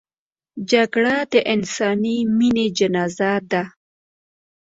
جګړه 0.71 1.15
د 1.31 1.33
انساني 1.53 2.17
مینې 2.37 2.67
جنازه 2.77 3.33
ده 3.51 3.63